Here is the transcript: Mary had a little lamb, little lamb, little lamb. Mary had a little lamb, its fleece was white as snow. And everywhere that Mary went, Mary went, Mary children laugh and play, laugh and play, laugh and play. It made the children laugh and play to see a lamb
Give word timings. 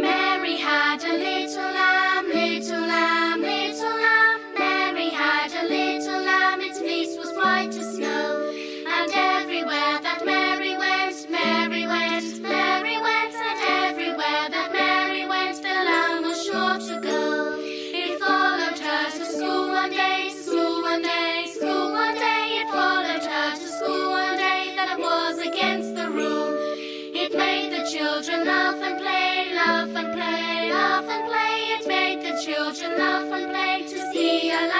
Mary 0.00 0.56
had 0.56 1.04
a 1.04 1.12
little 1.12 1.62
lamb, 1.62 2.26
little 2.28 2.80
lamb, 2.80 3.42
little 3.42 3.96
lamb. 4.00 4.40
Mary 4.58 5.10
had 5.10 5.52
a 5.52 5.68
little 5.68 6.22
lamb, 6.22 6.62
its 6.62 6.78
fleece 6.78 7.18
was 7.18 7.30
white 7.36 7.76
as 7.76 7.96
snow. 7.96 8.50
And 8.88 9.12
everywhere 9.12 10.00
that 10.02 10.22
Mary 10.24 10.74
went, 10.78 11.28
Mary 11.28 11.86
went, 11.86 12.40
Mary 12.40 12.59
children 27.90 28.46
laugh 28.46 28.80
and 28.82 28.98
play, 29.00 29.52
laugh 29.52 29.88
and 29.96 30.12
play, 30.12 30.70
laugh 30.70 31.08
and 31.08 31.24
play. 31.28 31.54
It 31.74 31.88
made 31.88 32.22
the 32.22 32.40
children 32.40 32.96
laugh 32.96 33.32
and 33.32 33.50
play 33.50 33.82
to 33.82 34.12
see 34.12 34.52
a 34.52 34.60
lamb 34.68 34.79